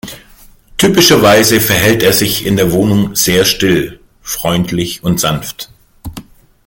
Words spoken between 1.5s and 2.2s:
verhält er